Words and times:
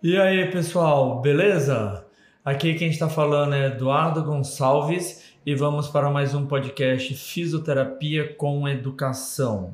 E 0.00 0.16
aí, 0.16 0.48
pessoal, 0.48 1.20
beleza? 1.20 2.06
Aqui 2.44 2.74
quem 2.74 2.88
está 2.88 3.08
falando 3.08 3.56
é 3.56 3.66
Eduardo 3.66 4.22
Gonçalves 4.22 5.24
e 5.44 5.56
vamos 5.56 5.88
para 5.88 6.08
mais 6.08 6.36
um 6.36 6.46
podcast 6.46 7.12
Fisioterapia 7.16 8.32
com 8.34 8.68
Educação. 8.68 9.72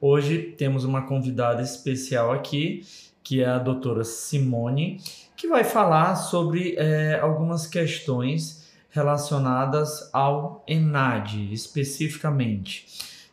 Hoje 0.00 0.38
temos 0.58 0.82
uma 0.82 1.02
convidada 1.02 1.62
especial 1.62 2.32
aqui, 2.32 2.84
que 3.22 3.44
é 3.44 3.46
a 3.46 3.60
doutora 3.60 4.02
Simone, 4.02 5.00
que 5.36 5.46
vai 5.46 5.62
falar 5.62 6.16
sobre 6.16 6.74
é, 6.76 7.20
algumas 7.20 7.64
questões 7.64 8.68
relacionadas 8.90 10.10
ao 10.12 10.64
ENAD 10.66 11.52
especificamente. 11.52 12.86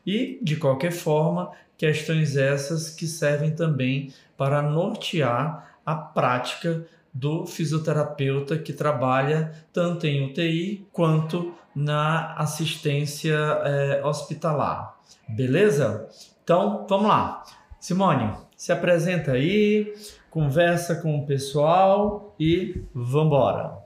E, 0.06 0.38
de 0.44 0.56
qualquer 0.56 0.92
forma, 0.92 1.50
questões 1.76 2.38
essas 2.38 2.92
que 2.92 3.08
servem 3.08 3.56
também 3.56 4.14
para 4.38 4.62
nortear 4.62 5.77
a 5.88 5.96
prática 5.96 6.86
do 7.14 7.46
fisioterapeuta 7.46 8.58
que 8.58 8.74
trabalha 8.74 9.54
tanto 9.72 10.06
em 10.06 10.30
UTI 10.30 10.86
quanto 10.92 11.56
na 11.74 12.34
assistência 12.34 13.34
é, 13.34 14.04
hospitalar. 14.04 14.98
Beleza? 15.30 16.10
Então, 16.44 16.86
vamos 16.90 17.08
lá. 17.08 17.44
Simone, 17.80 18.34
se 18.58 18.74
apresenta 18.74 19.32
aí, 19.32 19.94
conversa 20.30 20.98
com 20.98 21.18
o 21.18 21.26
pessoal 21.26 22.36
e 22.38 22.84
vamos 22.94 23.28
embora. 23.28 23.78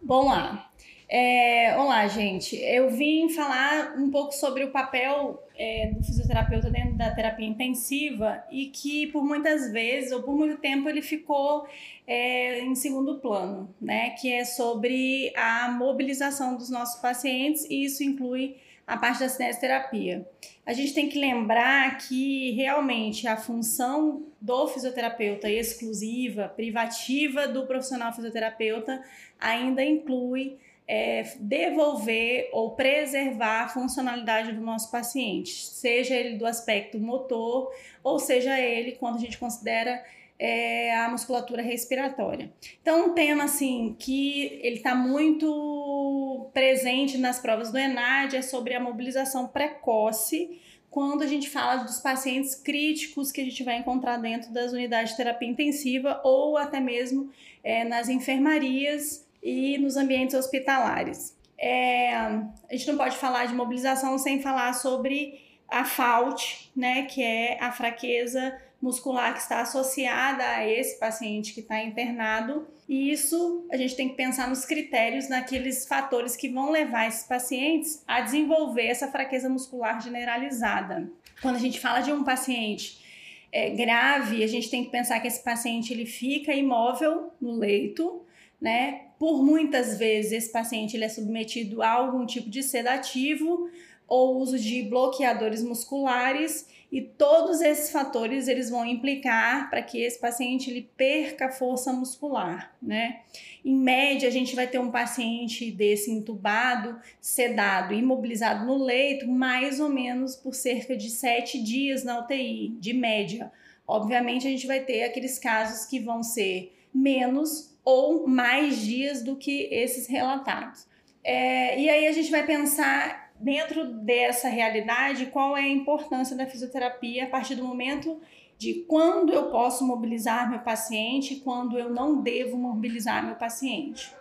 Bom 0.00 0.30
lá. 0.30 0.67
É, 1.10 1.74
olá, 1.78 2.06
gente. 2.06 2.54
Eu 2.56 2.90
vim 2.90 3.30
falar 3.30 3.94
um 3.96 4.10
pouco 4.10 4.30
sobre 4.32 4.62
o 4.64 4.70
papel 4.70 5.42
é, 5.56 5.90
do 5.90 6.04
fisioterapeuta 6.04 6.68
dentro 6.68 6.98
da 6.98 7.10
terapia 7.10 7.46
intensiva 7.46 8.44
e 8.50 8.66
que 8.66 9.06
por 9.06 9.24
muitas 9.24 9.72
vezes 9.72 10.12
ou 10.12 10.22
por 10.22 10.36
muito 10.36 10.58
tempo 10.58 10.86
ele 10.86 11.00
ficou 11.00 11.66
é, 12.06 12.60
em 12.60 12.74
segundo 12.74 13.14
plano, 13.20 13.74
né? 13.80 14.10
Que 14.10 14.30
é 14.30 14.44
sobre 14.44 15.32
a 15.34 15.70
mobilização 15.70 16.58
dos 16.58 16.68
nossos 16.68 17.00
pacientes 17.00 17.64
e 17.70 17.84
isso 17.86 18.04
inclui 18.04 18.56
a 18.86 18.98
parte 18.98 19.20
da 19.20 19.30
cinesioterapia. 19.30 20.28
A 20.66 20.74
gente 20.74 20.92
tem 20.92 21.08
que 21.08 21.18
lembrar 21.18 21.96
que 21.96 22.50
realmente 22.50 23.26
a 23.26 23.38
função 23.38 24.26
do 24.38 24.68
fisioterapeuta 24.68 25.48
exclusiva, 25.50 26.48
privativa 26.54 27.48
do 27.48 27.66
profissional 27.66 28.12
fisioterapeuta 28.12 29.02
ainda 29.40 29.82
inclui 29.82 30.58
é, 30.88 31.22
devolver 31.38 32.48
ou 32.50 32.70
preservar 32.70 33.64
a 33.64 33.68
funcionalidade 33.68 34.52
do 34.52 34.62
nosso 34.62 34.90
paciente, 34.90 35.66
seja 35.66 36.14
ele 36.14 36.38
do 36.38 36.46
aspecto 36.46 36.98
motor 36.98 37.70
ou 38.02 38.18
seja 38.18 38.58
ele 38.58 38.92
quando 38.92 39.16
a 39.16 39.20
gente 39.20 39.36
considera 39.36 40.02
é, 40.38 40.96
a 40.96 41.10
musculatura 41.10 41.60
respiratória. 41.60 42.50
Então, 42.80 43.06
um 43.10 43.14
tema 43.14 43.44
assim 43.44 43.94
que 43.98 44.60
ele 44.62 44.76
está 44.76 44.94
muito 44.94 46.48
presente 46.54 47.18
nas 47.18 47.38
provas 47.38 47.70
do 47.70 47.76
ENAD 47.76 48.36
é 48.36 48.42
sobre 48.42 48.72
a 48.72 48.80
mobilização 48.80 49.46
precoce 49.46 50.58
quando 50.90 51.22
a 51.22 51.26
gente 51.26 51.50
fala 51.50 51.82
dos 51.82 52.00
pacientes 52.00 52.54
críticos 52.54 53.30
que 53.30 53.42
a 53.42 53.44
gente 53.44 53.62
vai 53.62 53.76
encontrar 53.76 54.16
dentro 54.16 54.50
das 54.52 54.72
unidades 54.72 55.10
de 55.10 55.18
terapia 55.18 55.48
intensiva 55.48 56.18
ou 56.24 56.56
até 56.56 56.80
mesmo 56.80 57.30
é, 57.62 57.84
nas 57.84 58.08
enfermarias 58.08 59.27
e 59.42 59.78
nos 59.78 59.96
ambientes 59.96 60.34
hospitalares. 60.34 61.36
É, 61.58 62.14
a 62.14 62.48
gente 62.70 62.86
não 62.88 62.96
pode 62.96 63.16
falar 63.16 63.46
de 63.46 63.54
mobilização 63.54 64.16
sem 64.18 64.40
falar 64.40 64.72
sobre 64.74 65.40
a 65.68 65.84
FAUT, 65.84 66.70
né, 66.74 67.02
que 67.02 67.22
é 67.22 67.58
a 67.60 67.72
fraqueza 67.72 68.56
muscular 68.80 69.34
que 69.34 69.40
está 69.40 69.60
associada 69.60 70.44
a 70.44 70.68
esse 70.68 70.98
paciente 70.98 71.52
que 71.52 71.60
está 71.60 71.82
internado. 71.82 72.66
E 72.88 73.10
isso 73.10 73.66
a 73.70 73.76
gente 73.76 73.96
tem 73.96 74.08
que 74.08 74.14
pensar 74.14 74.48
nos 74.48 74.64
critérios, 74.64 75.28
naqueles 75.28 75.86
fatores 75.86 76.36
que 76.36 76.48
vão 76.48 76.70
levar 76.70 77.08
esses 77.08 77.24
pacientes 77.24 78.02
a 78.06 78.20
desenvolver 78.20 78.86
essa 78.86 79.10
fraqueza 79.10 79.48
muscular 79.48 80.00
generalizada. 80.00 81.10
Quando 81.42 81.56
a 81.56 81.60
gente 81.60 81.80
fala 81.80 82.00
de 82.00 82.12
um 82.12 82.24
paciente 82.24 83.04
é, 83.52 83.70
grave, 83.70 84.42
a 84.42 84.46
gente 84.46 84.70
tem 84.70 84.84
que 84.84 84.90
pensar 84.90 85.20
que 85.20 85.26
esse 85.26 85.42
paciente 85.42 85.92
ele 85.92 86.06
fica 86.06 86.54
imóvel 86.54 87.32
no 87.40 87.56
leito, 87.56 88.22
né? 88.60 89.02
Por 89.18 89.42
muitas 89.42 89.98
vezes 89.98 90.32
esse 90.32 90.52
paciente 90.52 90.96
ele 90.96 91.04
é 91.04 91.08
submetido 91.08 91.82
a 91.82 91.90
algum 91.90 92.24
tipo 92.26 92.48
de 92.48 92.62
sedativo 92.62 93.68
ou 94.06 94.38
uso 94.38 94.58
de 94.58 94.82
bloqueadores 94.82 95.62
musculares 95.62 96.66
e 96.90 97.02
todos 97.02 97.60
esses 97.60 97.90
fatores 97.90 98.48
eles 98.48 98.70
vão 98.70 98.84
implicar 98.84 99.68
para 99.68 99.82
que 99.82 100.00
esse 100.00 100.18
paciente 100.18 100.70
ele 100.70 100.88
perca 100.96 101.50
força 101.50 101.92
muscular, 101.92 102.74
né? 102.80 103.20
Em 103.62 103.76
média, 103.76 104.26
a 104.26 104.32
gente 104.32 104.56
vai 104.56 104.66
ter 104.66 104.78
um 104.78 104.90
paciente 104.90 105.70
desse 105.70 106.10
entubado, 106.10 106.98
sedado, 107.20 107.92
imobilizado 107.92 108.64
no 108.64 108.82
leito, 108.82 109.28
mais 109.28 109.78
ou 109.78 109.90
menos 109.90 110.34
por 110.34 110.54
cerca 110.54 110.96
de 110.96 111.10
sete 111.10 111.62
dias 111.62 112.04
na 112.04 112.20
UTI, 112.20 112.74
de 112.80 112.94
média. 112.94 113.52
Obviamente, 113.86 114.46
a 114.46 114.50
gente 114.50 114.66
vai 114.66 114.80
ter 114.80 115.02
aqueles 115.02 115.38
casos 115.38 115.84
que 115.84 116.00
vão 116.00 116.22
ser 116.22 116.74
menos 116.94 117.76
ou 117.90 118.28
mais 118.28 118.82
dias 118.82 119.22
do 119.22 119.34
que 119.34 119.66
esses 119.72 120.06
relatados. 120.06 120.86
É, 121.24 121.80
e 121.80 121.88
aí 121.88 122.06
a 122.06 122.12
gente 122.12 122.30
vai 122.30 122.44
pensar 122.44 123.32
dentro 123.40 123.82
dessa 123.82 124.50
realidade 124.50 125.24
qual 125.32 125.56
é 125.56 125.62
a 125.62 125.68
importância 125.68 126.36
da 126.36 126.46
fisioterapia 126.46 127.24
a 127.24 127.28
partir 127.28 127.54
do 127.54 127.64
momento 127.64 128.20
de 128.58 128.84
quando 128.86 129.32
eu 129.32 129.50
posso 129.50 129.86
mobilizar 129.86 130.50
meu 130.50 130.58
paciente 130.58 131.32
e 131.32 131.40
quando 131.40 131.78
eu 131.78 131.88
não 131.88 132.20
devo 132.20 132.58
mobilizar 132.58 133.24
meu 133.24 133.36
paciente. 133.36 134.12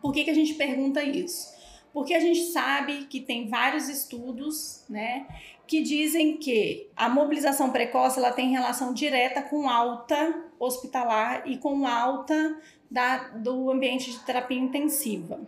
Por 0.00 0.10
que, 0.10 0.24
que 0.24 0.30
a 0.30 0.34
gente 0.34 0.54
pergunta 0.54 1.02
isso? 1.02 1.46
Porque 1.92 2.14
a 2.14 2.20
gente 2.20 2.40
sabe 2.52 3.04
que 3.04 3.20
tem 3.20 3.50
vários 3.50 3.90
estudos, 3.90 4.82
né, 4.88 5.26
que 5.66 5.82
dizem 5.82 6.38
que 6.38 6.88
a 6.96 7.06
mobilização 7.10 7.70
precoce 7.70 8.18
ela 8.18 8.32
tem 8.32 8.50
relação 8.50 8.94
direta 8.94 9.42
com 9.42 9.68
alta 9.68 10.44
hospitalar 10.58 11.42
e 11.46 11.58
com 11.58 11.86
alta 11.86 12.58
da, 12.90 13.28
do 13.28 13.70
ambiente 13.70 14.10
de 14.10 14.18
terapia 14.20 14.58
intensiva. 14.58 15.40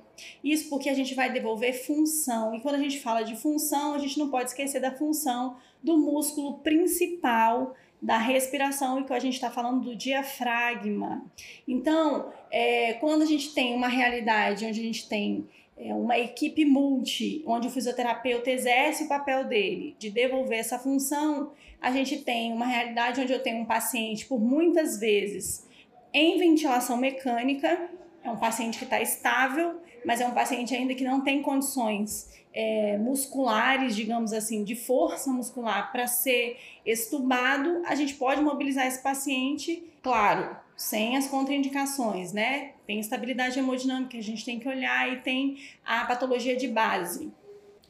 Isso 0.45 0.69
porque 0.69 0.89
a 0.89 0.95
gente 0.95 1.15
vai 1.15 1.33
devolver 1.33 1.73
função. 1.85 2.55
E 2.55 2.61
quando 2.61 2.75
a 2.75 2.79
gente 2.79 3.01
fala 3.01 3.23
de 3.23 3.37
função, 3.37 3.95
a 3.95 3.99
gente 3.99 4.19
não 4.19 4.31
pode 4.31 4.51
esquecer 4.51 4.81
da 4.81 4.93
função 4.93 5.57
do 5.83 5.97
músculo 5.97 6.59
principal 6.59 7.75
da 8.03 8.17
respiração 8.17 9.01
e 9.01 9.05
que 9.05 9.13
a 9.13 9.19
gente 9.19 9.35
está 9.35 9.51
falando 9.51 9.85
do 9.85 9.97
diafragma. 9.97 11.23
Então, 11.69 12.33
é, 12.51 12.95
quando 12.95 13.23
a 13.23 13.27
gente 13.27 13.53
tem 13.53 13.75
uma 13.75 13.89
realidade 13.89 14.65
onde 14.65 14.81
a 14.81 14.83
gente 14.83 15.09
tem 15.09 15.47
é, 15.77 15.93
uma 15.95 16.19
equipe 16.19 16.65
multi, 16.65 17.43
onde 17.47 17.69
o 17.69 17.71
fisioterapeuta 17.71 18.51
exerce 18.51 19.05
o 19.05 19.09
papel 19.09 19.45
dele 19.45 19.95
de 19.99 20.11
devolver 20.11 20.59
essa 20.59 20.79
função, 20.79 21.53
a 21.81 21.91
gente 21.91 22.19
tem 22.19 22.53
uma 22.53 22.67
realidade 22.67 23.21
onde 23.21 23.33
eu 23.33 23.43
tenho 23.43 23.63
um 23.63 23.65
paciente 23.67 24.27
por 24.27 24.41
muitas 24.41 24.99
vezes 24.99 25.67
em 26.13 26.39
ventilação 26.39 26.97
mecânica, 26.97 27.89
é 28.23 28.31
um 28.31 28.37
paciente 28.37 28.79
que 28.79 28.85
está 28.85 29.01
estável, 29.01 29.81
mas 30.05 30.21
é 30.21 30.27
um 30.27 30.33
paciente 30.33 30.75
ainda 30.75 30.95
que 30.95 31.05
não 31.05 31.21
tem 31.23 31.43
condições 31.43 32.29
é, 32.53 32.99
musculares, 32.99 33.95
digamos 33.95 34.33
assim, 34.33 34.65
de 34.65 34.75
força 34.75 35.31
muscular 35.31 35.93
para 35.93 36.07
ser 36.07 36.59
estubado, 36.85 37.83
a 37.87 37.95
gente 37.95 38.15
pode 38.15 38.41
mobilizar 38.41 38.87
esse 38.87 39.03
paciente, 39.03 39.85
claro, 40.03 40.57
sem 40.77 41.17
as 41.17 41.29
contraindicações, 41.29 42.33
né? 42.33 42.73
Tem 42.87 42.99
estabilidade 42.99 43.59
hemodinâmica, 43.59 44.17
a 44.17 44.23
gente 44.23 44.45
tem 44.45 44.59
que 44.59 44.69
olhar 44.69 45.13
e 45.13 45.21
tem 45.21 45.59
a 45.85 46.05
patologia 46.05 46.57
de 46.57 46.69
base. 46.69 47.31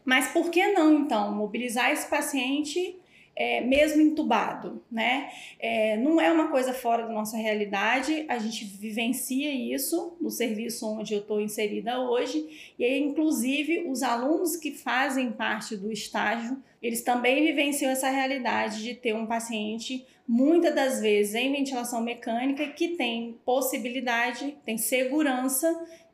Mas 0.05 0.29
por 0.29 0.51
que 0.51 0.73
não, 0.73 0.93
então, 0.99 1.33
mobilizar 1.35 1.91
esse 1.91 2.09
paciente 2.09 2.99
é, 3.41 3.63
mesmo 3.63 4.03
entubado, 4.03 4.85
né? 4.93 5.31
É, 5.59 5.97
não 5.97 6.21
é 6.21 6.31
uma 6.31 6.49
coisa 6.49 6.75
fora 6.75 7.07
da 7.07 7.13
nossa 7.13 7.39
realidade, 7.39 8.27
a 8.29 8.37
gente 8.37 8.67
vivencia 8.67 9.51
isso 9.51 10.15
no 10.21 10.29
serviço 10.31 10.87
onde 10.87 11.15
eu 11.15 11.21
estou 11.21 11.41
inserida 11.41 12.01
hoje, 12.01 12.75
e 12.79 12.85
aí, 12.85 13.03
inclusive, 13.03 13.87
os 13.89 14.03
alunos 14.03 14.57
que 14.57 14.73
fazem 14.73 15.33
parte 15.33 15.75
do 15.75 15.91
estágio, 15.91 16.63
eles 16.83 17.01
também 17.01 17.43
vivenciam 17.43 17.91
essa 17.91 18.11
realidade 18.11 18.83
de 18.83 18.95
ter 18.95 19.15
um 19.15 19.25
paciente, 19.25 20.07
muitas 20.29 20.75
das 20.75 21.01
vezes 21.01 21.35
em 21.35 21.51
ventilação 21.51 22.03
mecânica, 22.03 22.67
que 22.67 22.89
tem 22.89 23.39
possibilidade, 23.43 24.55
tem 24.67 24.77
segurança 24.77 25.67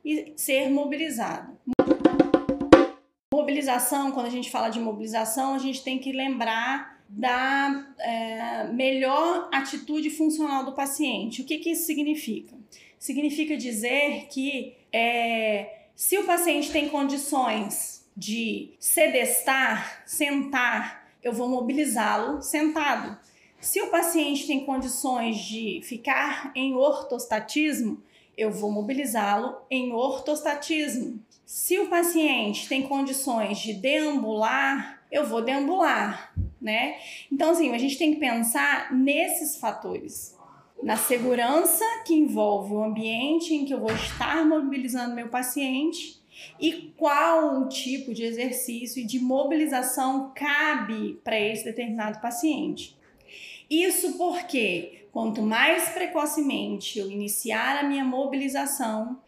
e 0.03 0.31
ser 0.37 0.69
mobilizado. 0.69 1.57
Mobilização, 3.33 4.13
quando 4.13 4.27
a 4.27 4.31
gente 4.31 4.49
fala 4.49 4.69
de 4.69 4.79
mobilização, 4.79 5.55
a 5.55 5.57
gente 5.57 5.83
tem 5.83 5.99
que 5.99 6.13
lembrar 6.13 6.96
da 7.09 7.93
é, 7.99 8.67
melhor 8.73 9.49
atitude 9.53 10.09
funcional 10.09 10.65
do 10.65 10.73
paciente. 10.73 11.41
O 11.41 11.45
que, 11.45 11.57
que 11.59 11.71
isso 11.71 11.85
significa? 11.85 12.55
Significa 12.99 13.55
dizer 13.55 14.27
que 14.29 14.75
é, 14.91 15.85
se 15.95 16.17
o 16.17 16.25
paciente 16.25 16.71
tem 16.71 16.89
condições 16.89 18.05
de 18.15 18.71
sedestar, 18.79 20.03
sentar, 20.05 21.07
eu 21.23 21.31
vou 21.33 21.47
mobilizá-lo 21.47 22.41
sentado. 22.41 23.17
Se 23.59 23.81
o 23.81 23.87
paciente 23.87 24.45
tem 24.45 24.65
condições 24.65 25.37
de 25.37 25.81
ficar 25.83 26.51
em 26.55 26.75
ortostatismo, 26.75 28.01
eu 28.37 28.51
vou 28.51 28.71
mobilizá-lo 28.71 29.57
em 29.69 29.91
ortostatismo. 29.91 31.19
Se 31.45 31.79
o 31.79 31.87
paciente 31.87 32.67
tem 32.67 32.83
condições 32.83 33.57
de 33.59 33.73
deambular, 33.73 35.01
eu 35.11 35.25
vou 35.25 35.41
deambular, 35.41 36.33
né? 36.61 36.95
Então, 37.31 37.51
assim, 37.51 37.73
a 37.73 37.77
gente 37.77 37.97
tem 37.97 38.13
que 38.13 38.19
pensar 38.19 38.93
nesses 38.93 39.57
fatores. 39.57 40.35
Na 40.81 40.95
segurança 40.95 41.83
que 42.05 42.13
envolve 42.13 42.73
o 42.73 42.83
ambiente 42.83 43.53
em 43.53 43.65
que 43.65 43.73
eu 43.73 43.79
vou 43.79 43.91
estar 43.91 44.45
mobilizando 44.45 45.15
meu 45.15 45.27
paciente 45.27 46.21
e 46.59 46.93
qual 46.95 47.67
tipo 47.67 48.13
de 48.13 48.23
exercício 48.23 49.01
e 49.01 49.05
de 49.05 49.19
mobilização 49.19 50.31
cabe 50.35 51.19
para 51.23 51.39
esse 51.39 51.63
determinado 51.63 52.19
paciente. 52.19 52.95
Isso 53.69 54.17
porque 54.17 55.07
quanto 55.11 55.41
mais 55.41 55.89
precocemente 55.89 56.99
eu 56.99 57.09
iniciar 57.09 57.79
a 57.79 57.87
minha 57.87 58.05
mobilização, 58.05 59.19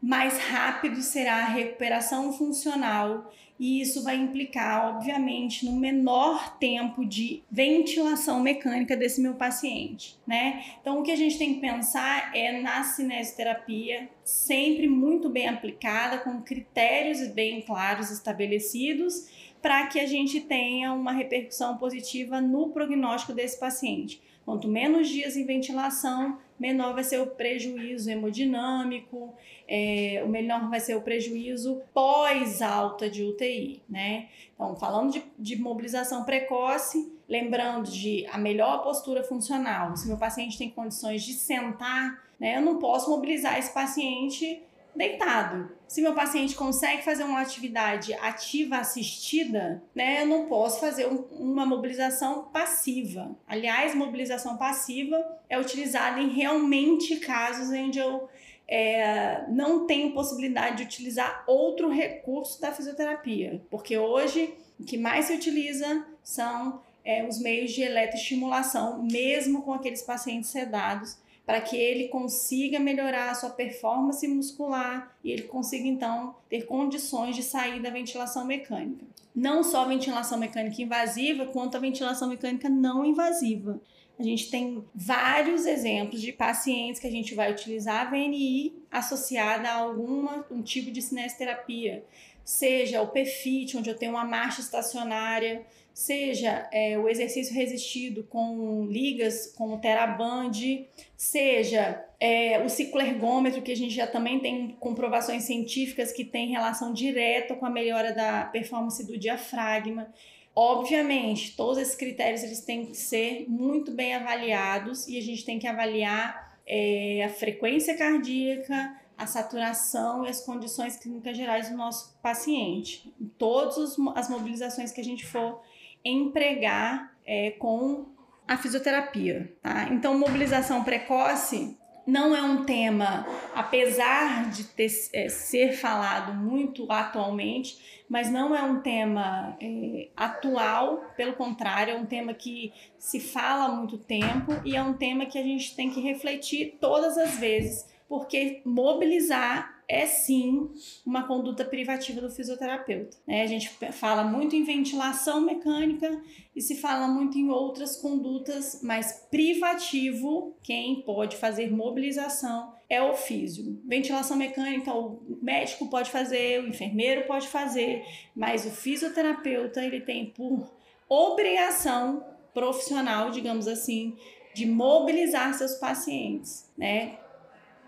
mais 0.00 0.38
rápido 0.38 1.02
será 1.02 1.38
a 1.38 1.48
recuperação 1.48 2.32
funcional 2.32 3.32
e 3.60 3.82
isso 3.82 4.02
vai 4.02 4.16
implicar, 4.16 4.96
obviamente, 4.96 5.66
no 5.66 5.72
menor 5.72 6.56
tempo 6.58 7.04
de 7.04 7.42
ventilação 7.50 8.40
mecânica 8.40 8.96
desse 8.96 9.20
meu 9.20 9.34
paciente, 9.34 10.18
né? 10.26 10.64
Então, 10.80 10.98
o 10.98 11.02
que 11.02 11.10
a 11.10 11.16
gente 11.16 11.36
tem 11.36 11.52
que 11.52 11.60
pensar 11.60 12.34
é 12.34 12.58
na 12.58 12.82
cinesioterapia, 12.82 14.08
sempre 14.24 14.88
muito 14.88 15.28
bem 15.28 15.46
aplicada, 15.46 16.16
com 16.16 16.40
critérios 16.40 17.28
bem 17.34 17.60
claros 17.60 18.10
estabelecidos, 18.10 19.28
para 19.60 19.86
que 19.86 20.00
a 20.00 20.06
gente 20.06 20.40
tenha 20.40 20.92
uma 20.92 21.12
repercussão 21.12 21.76
positiva 21.76 22.40
no 22.40 22.70
prognóstico 22.70 23.32
desse 23.32 23.58
paciente. 23.58 24.20
Quanto 24.44 24.66
menos 24.66 25.08
dias 25.08 25.36
em 25.36 25.44
ventilação, 25.44 26.38
menor 26.58 26.94
vai 26.94 27.04
ser 27.04 27.20
o 27.20 27.26
prejuízo 27.26 28.10
hemodinâmico, 28.10 29.34
é, 29.68 30.22
o 30.24 30.28
menor 30.28 30.68
vai 30.68 30.80
ser 30.80 30.96
o 30.96 31.02
prejuízo 31.02 31.80
pós-alta 31.94 33.08
de 33.08 33.22
UTI, 33.22 33.82
né? 33.88 34.28
Então, 34.54 34.74
falando 34.76 35.12
de, 35.12 35.22
de 35.38 35.56
mobilização 35.56 36.24
precoce, 36.24 37.12
lembrando 37.28 37.88
de 37.90 38.26
a 38.26 38.36
melhor 38.36 38.82
postura 38.82 39.22
funcional. 39.22 39.96
Se 39.96 40.08
meu 40.08 40.16
paciente 40.16 40.58
tem 40.58 40.68
condições 40.68 41.22
de 41.22 41.34
sentar, 41.34 42.22
né, 42.38 42.56
eu 42.56 42.60
não 42.62 42.78
posso 42.78 43.08
mobilizar 43.08 43.58
esse 43.58 43.72
paciente 43.72 44.60
deitado. 44.94 45.70
Se 45.86 46.00
meu 46.00 46.14
paciente 46.14 46.54
consegue 46.54 47.02
fazer 47.02 47.24
uma 47.24 47.40
atividade 47.40 48.12
ativa 48.14 48.76
assistida, 48.76 49.82
né, 49.94 50.22
eu 50.22 50.26
não 50.26 50.46
posso 50.46 50.80
fazer 50.80 51.06
um, 51.06 51.24
uma 51.30 51.66
mobilização 51.66 52.44
passiva. 52.44 53.36
Aliás, 53.46 53.94
mobilização 53.94 54.56
passiva 54.56 55.24
é 55.48 55.58
utilizada 55.58 56.20
em 56.20 56.28
realmente 56.28 57.16
casos 57.16 57.70
onde 57.70 57.98
eu 57.98 58.28
é, 58.68 59.44
não 59.48 59.86
tenho 59.86 60.12
possibilidade 60.12 60.76
de 60.76 60.82
utilizar 60.84 61.42
outro 61.46 61.88
recurso 61.88 62.60
da 62.60 62.70
fisioterapia, 62.70 63.60
porque 63.68 63.98
hoje 63.98 64.54
o 64.78 64.84
que 64.84 64.96
mais 64.96 65.24
se 65.24 65.34
utiliza 65.34 66.06
são 66.22 66.80
é, 67.04 67.26
os 67.26 67.40
meios 67.40 67.72
de 67.72 67.82
eletroestimulação, 67.82 69.02
mesmo 69.02 69.62
com 69.62 69.72
aqueles 69.72 70.02
pacientes 70.02 70.50
sedados 70.50 71.18
para 71.44 71.60
que 71.60 71.76
ele 71.76 72.08
consiga 72.08 72.78
melhorar 72.78 73.30
a 73.30 73.34
sua 73.34 73.50
performance 73.50 74.26
muscular 74.28 75.16
e 75.24 75.30
ele 75.32 75.42
consiga 75.42 75.86
então 75.86 76.34
ter 76.48 76.66
condições 76.66 77.34
de 77.34 77.42
sair 77.42 77.80
da 77.80 77.90
ventilação 77.90 78.44
mecânica. 78.44 79.04
Não 79.34 79.62
só 79.62 79.82
a 79.82 79.88
ventilação 79.88 80.38
mecânica 80.38 80.80
invasiva, 80.82 81.46
quanto 81.46 81.76
a 81.76 81.80
ventilação 81.80 82.28
mecânica 82.28 82.68
não 82.68 83.04
invasiva. 83.04 83.80
A 84.20 84.22
gente 84.22 84.50
tem 84.50 84.84
vários 84.94 85.64
exemplos 85.64 86.20
de 86.20 86.30
pacientes 86.30 87.00
que 87.00 87.06
a 87.06 87.10
gente 87.10 87.34
vai 87.34 87.50
utilizar 87.50 88.06
a 88.06 88.10
VNI 88.10 88.74
associada 88.90 89.66
a 89.66 89.76
algum 89.76 90.26
um 90.50 90.60
tipo 90.60 90.90
de 90.90 91.00
cinesterapia, 91.00 92.04
seja 92.44 93.02
o 93.02 93.08
PFIT, 93.08 93.76
onde 93.76 93.90
eu 93.90 93.96
tenho 93.96 94.12
uma 94.12 94.24
marcha 94.24 94.60
estacionária, 94.60 95.64
seja 95.92 96.68
é, 96.72 96.98
o 96.98 97.08
exercício 97.08 97.54
resistido 97.54 98.24
com 98.24 98.86
ligas 98.86 99.52
como 99.56 99.74
o 99.74 99.78
Teraband, 99.78 100.86
seja 101.16 102.04
é, 102.18 102.62
o 102.64 102.68
cicloergômetro, 102.68 103.62
que 103.62 103.72
a 103.72 103.76
gente 103.76 103.94
já 103.94 104.06
também 104.06 104.40
tem 104.40 104.76
comprovações 104.80 105.44
científicas 105.44 106.12
que 106.12 106.24
tem 106.24 106.48
relação 106.48 106.92
direta 106.92 107.54
com 107.54 107.66
a 107.66 107.70
melhora 107.70 108.12
da 108.12 108.44
performance 108.44 109.04
do 109.06 109.18
diafragma. 109.18 110.12
Obviamente, 110.54 111.56
todos 111.56 111.78
esses 111.78 111.94
critérios 111.94 112.42
eles 112.42 112.60
têm 112.60 112.86
que 112.86 112.96
ser 112.96 113.46
muito 113.48 113.92
bem 113.92 114.14
avaliados 114.14 115.06
e 115.06 115.16
a 115.16 115.22
gente 115.22 115.44
tem 115.44 115.58
que 115.58 115.66
avaliar 115.66 116.58
é, 116.66 117.24
a 117.24 117.28
frequência 117.28 117.96
cardíaca, 117.96 118.99
a 119.20 119.26
saturação 119.26 120.24
e 120.24 120.30
as 120.30 120.40
condições 120.40 120.96
clínicas 120.96 121.36
gerais 121.36 121.68
do 121.68 121.76
nosso 121.76 122.16
paciente. 122.22 123.14
Todas 123.36 123.96
as 124.14 124.30
mobilizações 124.30 124.90
que 124.90 125.00
a 125.00 125.04
gente 125.04 125.26
for 125.26 125.60
empregar 126.02 127.14
é, 127.26 127.50
com 127.50 128.06
a 128.48 128.56
fisioterapia. 128.56 129.54
Tá? 129.60 129.88
Então, 129.90 130.18
mobilização 130.18 130.82
precoce 130.82 131.76
não 132.06 132.34
é 132.34 132.42
um 132.42 132.64
tema, 132.64 133.26
apesar 133.54 134.48
de 134.50 134.64
ter, 134.64 134.90
é, 135.12 135.28
ser 135.28 135.74
falado 135.74 136.32
muito 136.32 136.90
atualmente, 136.90 138.02
mas 138.08 138.30
não 138.30 138.56
é 138.56 138.62
um 138.62 138.80
tema 138.80 139.54
é, 139.60 140.08
atual, 140.16 141.04
pelo 141.14 141.34
contrário, 141.34 141.92
é 141.92 141.96
um 141.96 142.06
tema 142.06 142.32
que 142.32 142.72
se 142.98 143.20
fala 143.20 143.66
há 143.66 143.68
muito 143.68 143.98
tempo 143.98 144.52
e 144.64 144.74
é 144.74 144.82
um 144.82 144.94
tema 144.94 145.26
que 145.26 145.38
a 145.38 145.42
gente 145.42 145.76
tem 145.76 145.90
que 145.90 146.00
refletir 146.00 146.78
todas 146.80 147.18
as 147.18 147.36
vezes, 147.38 147.86
porque 148.10 148.60
mobilizar 148.64 149.84
é 149.88 150.04
sim 150.04 150.68
uma 151.06 151.28
conduta 151.28 151.64
privativa 151.64 152.20
do 152.20 152.28
fisioterapeuta. 152.28 153.16
Né? 153.24 153.42
A 153.42 153.46
gente 153.46 153.68
fala 153.92 154.24
muito 154.24 154.56
em 154.56 154.64
ventilação 154.64 155.40
mecânica 155.40 156.20
e 156.54 156.60
se 156.60 156.74
fala 156.74 157.06
muito 157.06 157.38
em 157.38 157.50
outras 157.50 157.96
condutas, 157.96 158.80
mas 158.82 159.28
privativo, 159.30 160.56
quem 160.60 161.02
pode 161.02 161.36
fazer 161.36 161.70
mobilização 161.70 162.74
é 162.88 163.00
o 163.00 163.14
físio. 163.14 163.80
Ventilação 163.84 164.36
mecânica, 164.36 164.92
o 164.92 165.38
médico 165.40 165.88
pode 165.88 166.10
fazer, 166.10 166.64
o 166.64 166.66
enfermeiro 166.66 167.28
pode 167.28 167.46
fazer, 167.46 168.04
mas 168.34 168.66
o 168.66 168.70
fisioterapeuta 168.70 169.84
ele 169.84 170.00
tem 170.00 170.26
por 170.26 170.68
obrigação 171.08 172.24
profissional, 172.52 173.30
digamos 173.30 173.68
assim, 173.68 174.16
de 174.52 174.66
mobilizar 174.66 175.54
seus 175.54 175.74
pacientes, 175.74 176.68
né? 176.76 177.20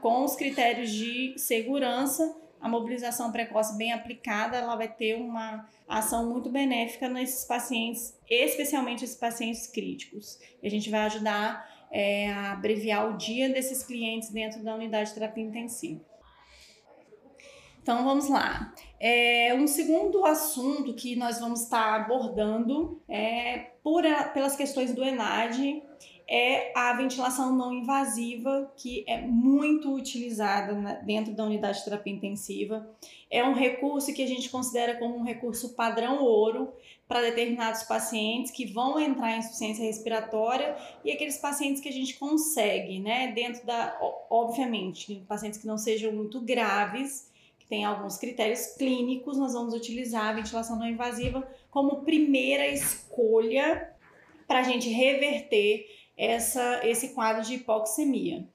Com 0.03 0.25
os 0.25 0.35
critérios 0.35 0.91
de 0.91 1.33
segurança, 1.39 2.37
a 2.61 2.69
mobilização 2.69 3.31
precoce 3.31 3.79
bem 3.79 3.93
aplicada, 3.93 4.57
ela 4.57 4.75
vai 4.75 4.89
ter 4.89 5.15
uma 5.15 5.67
ação 5.89 6.29
muito 6.29 6.51
benéfica 6.51 7.09
nesses 7.09 7.45
pacientes, 7.45 8.19
especialmente 8.29 9.05
esses 9.05 9.17
pacientes 9.17 9.69
críticos. 9.69 10.41
E 10.61 10.67
a 10.67 10.71
gente 10.71 10.91
vai 10.91 11.01
ajudar 11.03 11.71
é, 11.91 12.33
a 12.33 12.53
abreviar 12.53 13.09
o 13.09 13.17
dia 13.17 13.49
desses 13.49 13.85
clientes 13.85 14.31
dentro 14.31 14.63
da 14.65 14.75
unidade 14.75 15.11
de 15.11 15.15
terapia 15.15 15.45
intensiva. 15.45 16.01
Então 17.81 18.05
vamos 18.05 18.29
lá. 18.29 18.75
É, 18.99 19.55
um 19.55 19.69
segundo 19.69 20.25
assunto 20.25 20.95
que 20.95 21.15
nós 21.15 21.39
vamos 21.39 21.63
estar 21.63 21.95
abordando 21.95 23.01
é 23.09 23.71
por, 23.85 24.03
pelas 24.35 24.57
questões 24.57 24.93
do 24.93 25.03
ENAD 25.03 25.83
é 26.35 26.73
a 26.75 26.95
ventilação 26.95 27.55
não 27.55 27.75
invasiva, 27.75 28.73
que 28.75 29.05
é 29.07 29.21
muito 29.21 29.95
utilizada 29.95 30.73
dentro 31.05 31.35
da 31.35 31.45
unidade 31.45 31.77
de 31.77 31.85
terapia 31.85 32.11
intensiva. 32.11 32.89
É 33.31 33.45
um 33.45 33.53
recurso 33.53 34.15
que 34.15 34.23
a 34.23 34.27
gente 34.27 34.49
considera 34.49 34.99
como 34.99 35.19
um 35.19 35.25
recurso 35.25 35.75
padrão 35.75 36.25
ouro 36.25 36.73
para 37.07 37.21
determinados 37.21 37.83
pacientes 37.83 38.51
que 38.51 38.65
vão 38.65 38.99
entrar 38.99 39.33
em 39.33 39.41
insuficiência 39.41 39.85
respiratória 39.85 40.75
e 41.05 41.13
aqueles 41.13 41.37
pacientes 41.37 41.83
que 41.83 41.91
a 41.91 41.93
gente 41.93 42.19
consegue, 42.19 42.99
né, 42.99 43.31
dentro 43.33 43.67
da, 43.67 43.95
obviamente, 44.31 45.23
pacientes 45.29 45.61
que 45.61 45.67
não 45.67 45.77
sejam 45.77 46.13
muito 46.13 46.41
graves, 46.41 47.31
que 47.59 47.67
tem 47.67 47.85
alguns 47.85 48.17
critérios 48.17 48.69
clínicos, 48.79 49.37
nós 49.37 49.53
vamos 49.53 49.75
utilizar 49.75 50.29
a 50.29 50.33
ventilação 50.33 50.79
não 50.79 50.89
invasiva 50.89 51.47
como 51.71 52.05
primeira 52.05 52.67
escolha 52.69 53.93
para 54.47 54.61
a 54.61 54.63
gente 54.63 54.89
reverter 54.89 55.87
essa, 56.17 56.81
esse 56.87 57.11
quadro 57.11 57.43
de 57.43 57.55
hipoxemia. 57.55 58.47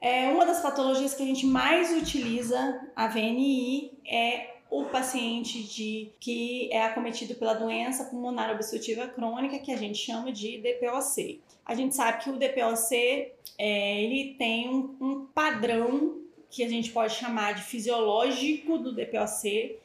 É, 0.00 0.28
uma 0.30 0.44
das 0.44 0.60
patologias 0.60 1.14
que 1.14 1.22
a 1.22 1.26
gente 1.26 1.46
mais 1.46 1.92
utiliza 1.96 2.80
a 2.96 3.06
VNI 3.06 3.92
é 4.04 4.56
o 4.68 4.86
paciente 4.86 5.62
de, 5.62 6.10
que 6.18 6.72
é 6.72 6.82
acometido 6.82 7.34
pela 7.34 7.54
doença 7.54 8.06
pulmonar 8.06 8.50
obstrutiva 8.50 9.06
crônica, 9.06 9.58
que 9.58 9.70
a 9.70 9.76
gente 9.76 9.98
chama 9.98 10.32
de 10.32 10.58
DPOC. 10.58 11.40
A 11.64 11.74
gente 11.74 11.94
sabe 11.94 12.24
que 12.24 12.30
o 12.30 12.38
DPOC 12.38 13.32
é, 13.58 14.02
ele 14.02 14.34
tem 14.38 14.68
um, 14.70 14.96
um 15.00 15.26
padrão 15.26 16.22
que 16.50 16.64
a 16.64 16.68
gente 16.68 16.90
pode 16.90 17.14
chamar 17.14 17.54
de 17.54 17.62
fisiológico 17.62 18.78
do 18.78 18.94
DPOC, 18.94 19.78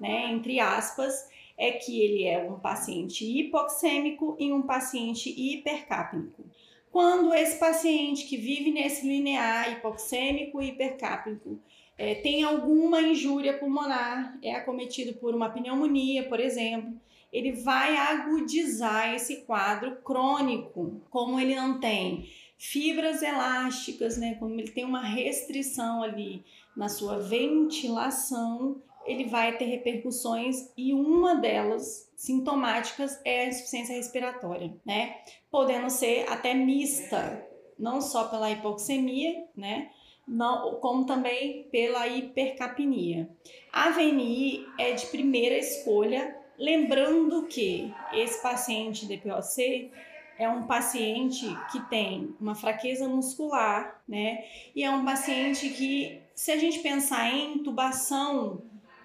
né, 0.00 0.32
entre 0.32 0.58
aspas, 0.58 1.28
é 1.60 1.72
que 1.72 2.00
ele 2.00 2.24
é 2.24 2.42
um 2.42 2.58
paciente 2.58 3.22
hipoxêmico 3.22 4.34
e 4.40 4.50
um 4.50 4.62
paciente 4.62 5.28
hipercápnico. 5.28 6.42
Quando 6.90 7.34
esse 7.34 7.58
paciente 7.58 8.24
que 8.24 8.38
vive 8.38 8.72
nesse 8.72 9.06
linear 9.06 9.70
hipoxêmico 9.70 10.62
e 10.62 10.70
hipercápnico 10.70 11.60
é, 11.98 12.14
tem 12.14 12.42
alguma 12.42 13.02
injúria 13.02 13.58
pulmonar, 13.58 14.38
é 14.42 14.54
acometido 14.54 15.12
por 15.18 15.34
uma 15.34 15.50
pneumonia, 15.50 16.26
por 16.26 16.40
exemplo, 16.40 16.98
ele 17.30 17.52
vai 17.52 17.94
agudizar 17.94 19.14
esse 19.14 19.42
quadro 19.42 19.96
crônico, 19.96 21.02
como 21.10 21.38
ele 21.38 21.54
não 21.54 21.78
tem 21.78 22.26
fibras 22.56 23.20
elásticas, 23.20 24.16
né, 24.16 24.34
como 24.36 24.54
ele 24.54 24.70
tem 24.70 24.84
uma 24.86 25.02
restrição 25.02 26.02
ali 26.02 26.42
na 26.74 26.88
sua 26.88 27.18
ventilação, 27.18 28.80
ele 29.04 29.24
vai 29.24 29.56
ter 29.56 29.64
repercussões 29.64 30.70
e 30.76 30.92
uma 30.92 31.36
delas 31.36 32.10
sintomáticas 32.16 33.20
é 33.24 33.42
a 33.44 33.48
insuficiência 33.48 33.96
respiratória, 33.96 34.74
né? 34.84 35.16
Podendo 35.50 35.88
ser 35.88 36.26
até 36.28 36.54
mista, 36.54 37.46
não 37.78 38.00
só 38.00 38.24
pela 38.24 38.50
hipoxemia, 38.50 39.44
né? 39.56 39.90
Não, 40.28 40.74
como 40.76 41.06
também 41.06 41.64
pela 41.72 42.06
hipercapnia. 42.06 43.28
A 43.72 43.90
VNI 43.90 44.66
é 44.78 44.92
de 44.92 45.06
primeira 45.06 45.56
escolha, 45.56 46.36
lembrando 46.58 47.46
que 47.46 47.92
esse 48.12 48.40
paciente 48.42 49.06
DPOC 49.06 49.90
é 50.38 50.48
um 50.48 50.66
paciente 50.66 51.46
que 51.70 51.80
tem 51.88 52.34
uma 52.40 52.54
fraqueza 52.54 53.08
muscular, 53.08 54.00
né? 54.08 54.44
E 54.74 54.82
é 54.82 54.90
um 54.90 55.04
paciente 55.04 55.68
que, 55.68 56.18
se 56.34 56.50
a 56.50 56.56
gente 56.56 56.78
pensar 56.78 57.30
em 57.30 57.56
intubação, 57.56 58.62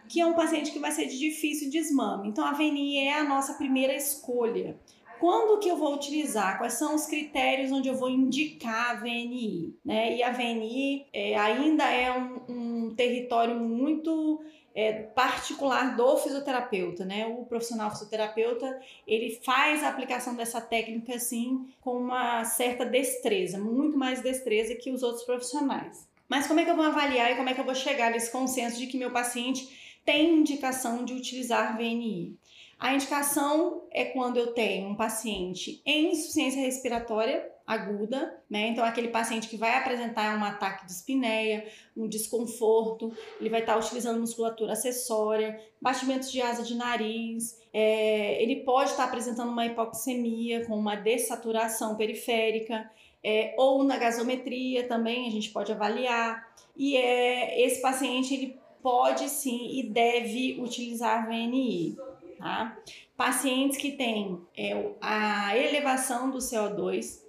que 0.08 0.22
é 0.22 0.26
um 0.26 0.34
paciente 0.34 0.72
que 0.72 0.80
vai 0.80 0.92
ser 0.92 1.08
de 1.08 1.18
difícil 1.18 1.70
desmame. 1.70 2.28
Então, 2.28 2.46
a 2.46 2.52
VNI 2.52 3.00
é 3.00 3.20
a 3.20 3.24
nossa 3.24 3.54
primeira 3.54 3.96
escolha. 3.96 4.78
Quando 5.20 5.60
que 5.60 5.70
eu 5.70 5.78
vou 5.78 5.94
utilizar? 5.96 6.58
Quais 6.58 6.74
são 6.74 6.96
os 6.96 7.06
critérios 7.06 7.72
onde 7.72 7.88
eu 7.88 7.96
vou 7.96 8.10
indicar 8.10 8.92
a 8.92 8.94
VNI? 8.96 9.74
Né? 9.84 10.18
E 10.18 10.24
a 10.24 10.32
VNI 10.32 11.06
é, 11.14 11.38
ainda 11.38 11.86
é 11.86 12.12
um, 12.12 12.42
um 12.50 12.96
território 12.96 13.56
muito 13.56 14.44
é, 14.76 14.92
particular 14.92 15.96
do 15.96 16.18
fisioterapeuta, 16.18 17.06
né? 17.06 17.26
O 17.26 17.46
profissional 17.46 17.90
fisioterapeuta 17.90 18.80
ele 19.08 19.40
faz 19.42 19.82
a 19.82 19.88
aplicação 19.88 20.36
dessa 20.36 20.60
técnica 20.60 21.16
assim 21.16 21.66
com 21.80 21.98
uma 21.98 22.44
certa 22.44 22.86
destreza, 22.86 23.58
muito 23.58 23.98
mais 23.98 24.22
destreza 24.22 24.76
que 24.76 24.92
os 24.92 25.02
outros 25.02 25.24
profissionais. 25.24 26.06
Mas 26.28 26.46
como 26.46 26.60
é 26.60 26.66
que 26.66 26.72
eu 26.72 26.76
vou 26.76 26.86
avaliar 26.86 27.32
e 27.32 27.36
como 27.36 27.48
é 27.48 27.54
que 27.54 27.62
eu 27.62 27.66
vou 27.66 27.76
chegar 27.76 28.12
nesse 28.12 28.30
consenso 28.32 28.78
de 28.78 28.88
que 28.88 28.98
meu 28.98 29.12
paciente 29.12 29.85
tem 30.06 30.40
indicação 30.40 31.04
de 31.04 31.14
utilizar 31.14 31.76
VNI. 31.76 32.38
A 32.78 32.94
indicação 32.94 33.84
é 33.92 34.06
quando 34.06 34.38
eu 34.38 34.54
tenho 34.54 34.90
um 34.90 34.96
paciente 34.96 35.82
em 35.86 36.12
insuficiência 36.12 36.62
respiratória 36.62 37.52
aguda, 37.66 38.38
né? 38.48 38.68
Então, 38.68 38.86
aquele 38.86 39.08
paciente 39.08 39.48
que 39.48 39.58
vai 39.58 39.76
apresentar 39.76 40.38
um 40.38 40.44
ataque 40.44 40.86
de 40.86 40.92
espineia, 40.92 41.66
um 41.98 42.08
desconforto, 42.08 43.12
ele 43.40 43.50
vai 43.50 43.62
estar 43.62 43.76
utilizando 43.76 44.20
musculatura 44.20 44.74
acessória, 44.74 45.60
batimentos 45.82 46.32
de 46.32 46.42
asa 46.42 46.62
de 46.62 46.76
nariz, 46.76 47.60
é, 47.74 48.42
ele 48.44 48.58
pode 48.58 48.92
estar 48.92 49.06
apresentando 49.06 49.50
uma 49.50 49.66
hipoxemia 49.66 50.66
com 50.66 50.78
uma 50.78 50.96
dessaturação 50.96 51.96
periférica, 51.96 52.88
é, 53.24 53.56
ou 53.58 53.84
na 53.84 53.98
gasometria 53.98 54.88
também 54.88 55.28
a 55.28 55.32
gente 55.32 55.50
pode 55.50 55.72
avaliar. 55.72 56.48
E 56.78 56.96
é, 56.96 57.66
esse 57.66 57.82
paciente 57.82 58.34
ele 58.34 58.60
pode 58.86 59.27
sim 59.30 59.80
e 59.80 59.82
deve 59.82 60.62
utilizar 60.62 61.25
VNI. 61.25 61.98
Tá? 62.38 62.77
Pacientes 63.18 63.80
que 63.80 63.94
têm 63.94 64.39
é, 64.56 64.92
a 65.01 65.58
elevação 65.58 66.30
do 66.30 66.38
CO2, 66.38 67.20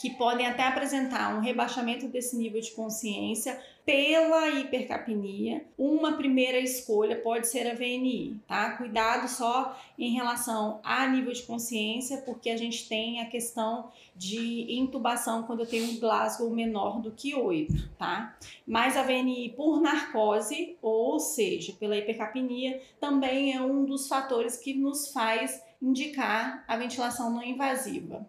que 0.00 0.16
podem 0.16 0.46
até 0.46 0.62
apresentar 0.62 1.36
um 1.36 1.40
rebaixamento 1.40 2.08
desse 2.08 2.34
nível 2.38 2.62
de 2.62 2.70
consciência 2.70 3.62
pela 3.86 4.48
hipercapnia, 4.48 5.64
uma 5.78 6.14
primeira 6.14 6.58
escolha 6.58 7.14
pode 7.14 7.46
ser 7.46 7.70
a 7.70 7.74
VNI, 7.74 8.36
tá? 8.44 8.72
Cuidado 8.72 9.28
só 9.28 9.78
em 9.96 10.12
relação 10.12 10.80
a 10.82 11.06
nível 11.06 11.32
de 11.32 11.44
consciência, 11.44 12.16
porque 12.22 12.50
a 12.50 12.56
gente 12.56 12.88
tem 12.88 13.20
a 13.20 13.26
questão 13.26 13.88
de 14.16 14.66
intubação 14.76 15.44
quando 15.44 15.60
eu 15.60 15.66
tenho 15.66 15.84
um 15.88 16.00
Glasgow 16.00 16.50
menor 16.50 17.00
do 17.00 17.12
que 17.12 17.32
8, 17.32 17.90
tá? 17.96 18.36
Mas 18.66 18.96
a 18.96 19.04
VNI 19.04 19.54
por 19.56 19.80
narcose, 19.80 20.76
ou 20.82 21.20
seja, 21.20 21.72
pela 21.74 21.96
hipercapnia, 21.96 22.82
também 22.98 23.54
é 23.54 23.62
um 23.62 23.84
dos 23.84 24.08
fatores 24.08 24.56
que 24.56 24.74
nos 24.74 25.12
faz 25.12 25.62
indicar 25.80 26.64
a 26.66 26.76
ventilação 26.76 27.30
não 27.30 27.42
invasiva. 27.42 28.26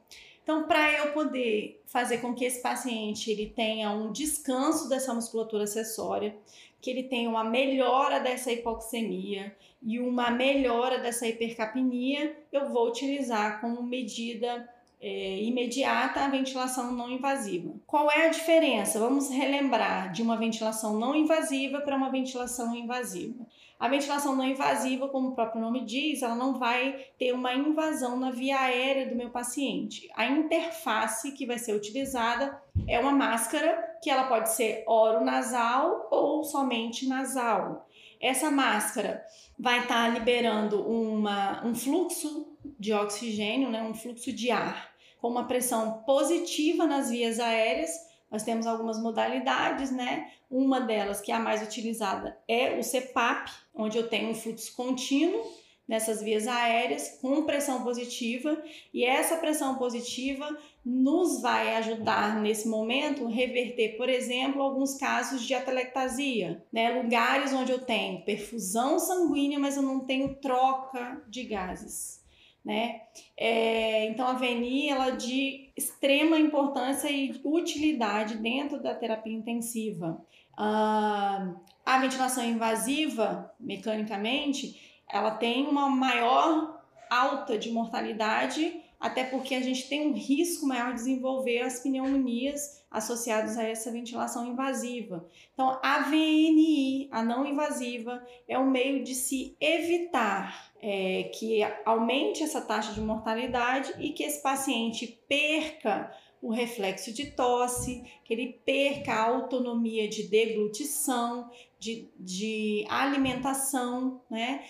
Então, 0.47 0.63
para 0.63 0.93
eu 0.93 1.11
poder 1.11 1.83
fazer 1.87 2.19
com 2.19 2.33
que 2.33 2.45
esse 2.45 2.61
paciente 2.61 3.29
ele 3.29 3.47
tenha 3.47 3.91
um 3.91 4.13
descanso 4.13 4.87
dessa 4.87 5.13
musculatura 5.13 5.65
acessória, 5.65 6.37
que 6.79 6.89
ele 6.89 7.03
tenha 7.03 7.29
uma 7.29 7.43
melhora 7.43 8.21
dessa 8.21 8.49
hipoxemia 8.49 9.53
e 9.83 9.99
uma 9.99 10.31
melhora 10.31 10.99
dessa 10.99 11.27
hipercapnia, 11.27 12.33
eu 12.49 12.69
vou 12.69 12.87
utilizar 12.87 13.59
como 13.59 13.83
medida 13.83 14.65
é, 15.01 15.43
imediata 15.43 16.21
a 16.21 16.29
ventilação 16.29 16.93
não 16.93 17.11
invasiva. 17.11 17.73
Qual 17.85 18.09
é 18.09 18.27
a 18.27 18.29
diferença? 18.29 18.99
Vamos 18.99 19.29
relembrar 19.29 20.13
de 20.13 20.21
uma 20.21 20.37
ventilação 20.37 20.97
não 20.97 21.13
invasiva 21.13 21.81
para 21.81 21.97
uma 21.97 22.09
ventilação 22.09 22.73
invasiva. 22.73 23.45
A 23.79 23.87
ventilação 23.87 24.35
não 24.35 24.43
invasiva, 24.43 25.07
como 25.07 25.29
o 25.29 25.35
próprio 25.35 25.61
nome 25.61 25.85
diz, 25.85 26.23
ela 26.23 26.35
não 26.35 26.57
vai 26.57 27.05
ter 27.17 27.31
uma 27.31 27.53
invasão 27.53 28.17
na 28.17 28.31
via 28.31 28.59
aérea 28.59 29.07
do 29.07 29.15
meu 29.15 29.29
paciente. 29.29 30.09
A 30.15 30.25
interface 30.25 31.31
que 31.33 31.45
vai 31.45 31.59
ser 31.59 31.75
utilizada 31.75 32.59
é 32.87 32.99
uma 32.99 33.11
máscara 33.11 33.97
que 34.01 34.09
ela 34.09 34.23
pode 34.23 34.49
ser 34.53 34.83
oronasal 34.87 36.07
ou 36.09 36.43
somente 36.43 37.07
nasal. 37.07 37.87
Essa 38.19 38.49
máscara 38.49 39.23
vai 39.59 39.81
estar 39.81 40.05
tá 40.05 40.09
liberando 40.09 40.81
uma, 40.81 41.63
um 41.63 41.75
fluxo 41.75 42.57
de 42.79 42.93
oxigênio, 42.93 43.69
né, 43.69 43.83
um 43.83 43.93
fluxo 43.93 44.33
de 44.33 44.49
ar 44.49 44.97
com 45.19 45.29
uma 45.29 45.47
pressão 45.47 46.03
positiva 46.05 46.85
nas 46.85 47.09
vias 47.09 47.39
aéreas 47.39 48.06
nós 48.31 48.43
temos 48.43 48.67
algumas 48.67 49.01
modalidades, 49.01 49.91
né? 49.91 50.31
Uma 50.49 50.81
delas, 50.81 51.21
que 51.21 51.31
é 51.31 51.35
a 51.35 51.39
mais 51.39 51.61
utilizada, 51.61 52.37
é 52.47 52.77
o 52.77 52.83
CPAP, 52.83 53.51
onde 53.73 53.97
eu 53.97 54.07
tenho 54.07 54.29
um 54.29 54.35
fluxo 54.35 54.75
contínuo 54.75 55.43
nessas 55.87 56.21
vias 56.21 56.45
aéreas 56.47 57.17
com 57.21 57.45
pressão 57.45 57.81
positiva, 57.81 58.61
e 58.93 59.05
essa 59.05 59.37
pressão 59.37 59.75
positiva 59.75 60.45
nos 60.85 61.41
vai 61.41 61.75
ajudar 61.77 62.41
nesse 62.41 62.67
momento 62.67 63.25
reverter, 63.25 63.95
por 63.95 64.09
exemplo, 64.09 64.61
alguns 64.61 64.95
casos 64.95 65.41
de 65.43 65.53
atelectasia, 65.53 66.61
né? 66.73 67.01
Lugares 67.01 67.53
onde 67.53 67.71
eu 67.71 67.79
tenho 67.79 68.25
perfusão 68.25 68.99
sanguínea, 68.99 69.57
mas 69.57 69.77
eu 69.77 69.83
não 69.83 70.01
tenho 70.01 70.35
troca 70.35 71.23
de 71.27 71.43
gases 71.43 72.26
né? 72.67 73.03
É, 73.37 74.07
então 74.07 74.27
a 74.27 74.33
VNI 74.33 74.89
ela 74.89 75.07
é 75.07 75.15
de 75.15 75.71
extrema 75.77 76.37
importância 76.37 77.09
e 77.09 77.39
utilidade 77.45 78.35
dentro 78.39 78.83
da 78.83 78.93
terapia 78.93 79.31
intensiva. 79.31 80.21
Ah, 80.57 81.53
a 81.85 81.97
ventilação 81.99 82.43
invasiva, 82.43 83.49
mecanicamente, 83.57 85.01
ela 85.09 85.31
tem 85.31 85.65
uma 85.65 85.89
maior 85.89 86.83
alta 87.09 87.57
de 87.57 87.71
mortalidade, 87.71 88.83
até 88.99 89.23
porque 89.23 89.53
a 89.53 89.61
gente 89.61 89.87
tem 89.87 90.07
um 90.07 90.13
risco 90.13 90.65
maior 90.65 90.89
de 90.89 90.95
desenvolver 90.95 91.59
as 91.59 91.79
pneumonias 91.79 92.83
associadas 92.89 93.57
a 93.57 93.63
essa 93.63 93.91
ventilação 93.91 94.45
invasiva. 94.45 95.27
Então, 95.53 95.79
a 95.83 95.99
VNI, 96.09 97.09
a 97.11 97.23
não 97.23 97.45
invasiva, 97.45 98.25
é 98.47 98.57
um 98.57 98.69
meio 98.69 99.03
de 99.03 99.13
se 99.13 99.55
evitar 99.59 100.71
é, 100.81 101.29
que 101.35 101.61
aumente 101.85 102.43
essa 102.43 102.61
taxa 102.61 102.93
de 102.93 103.01
mortalidade 103.01 103.93
e 103.99 104.11
que 104.11 104.23
esse 104.23 104.41
paciente 104.41 105.19
perca 105.27 106.11
o 106.41 106.51
reflexo 106.51 107.11
de 107.11 107.31
tosse, 107.31 108.03
que 108.23 108.33
ele 108.33 108.59
perca 108.65 109.13
a 109.13 109.27
autonomia 109.27 110.07
de 110.07 110.23
deglutição, 110.23 111.49
de, 111.79 112.09
de 112.17 112.85
alimentação, 112.89 114.21
né? 114.29 114.63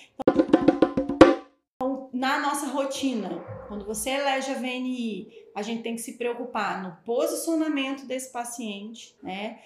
Então, 1.76 2.10
na 2.14 2.40
nossa 2.40 2.68
rotina, 2.68 3.44
quando 3.68 3.86
você 3.86 4.12
elege 4.12 4.52
a 4.52 4.56
VNI, 4.56 5.28
a 5.54 5.62
gente 5.62 5.84
tem 5.84 5.96
que 5.96 6.02
se 6.02 6.14
preocupar 6.14 6.82
no 6.82 6.98
posicionamento 7.04 8.06
desse 8.06 8.32
paciente, 8.32 9.16
né? 9.22 9.60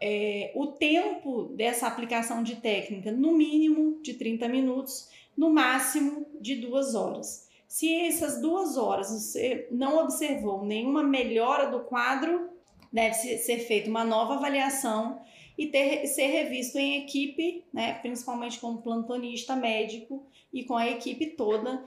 É, 0.00 0.52
o 0.54 0.66
tempo 0.66 1.44
dessa 1.54 1.86
aplicação 1.86 2.42
de 2.42 2.56
técnica, 2.56 3.10
no 3.10 3.32
mínimo 3.32 4.02
de 4.02 4.14
30 4.14 4.48
minutos, 4.48 5.08
no 5.36 5.50
máximo 5.50 6.26
de 6.40 6.56
duas 6.56 6.94
horas. 6.94 7.48
Se 7.66 7.92
essas 8.02 8.40
duas 8.40 8.76
horas 8.76 9.10
você 9.10 9.66
não 9.70 9.98
observou 10.02 10.64
nenhuma 10.64 11.02
melhora 11.02 11.70
do 11.70 11.80
quadro, 11.80 12.50
deve 12.92 13.14
ser 13.14 13.58
feita 13.60 13.88
uma 13.88 14.04
nova 14.04 14.34
avaliação 14.34 15.20
e 15.56 15.66
ter, 15.66 16.06
ser 16.06 16.26
revisto 16.26 16.78
em 16.78 17.02
equipe, 17.02 17.64
né, 17.72 17.94
principalmente 17.94 18.58
como 18.58 18.82
plantonista 18.82 19.54
médico 19.54 20.26
e 20.52 20.64
com 20.64 20.76
a 20.76 20.88
equipe 20.88 21.26
toda, 21.26 21.84